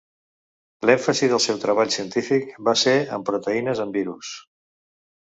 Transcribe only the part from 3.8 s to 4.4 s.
en virus.